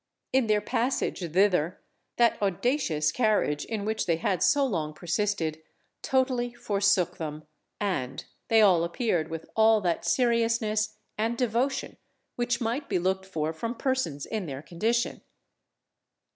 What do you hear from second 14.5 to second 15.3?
condition.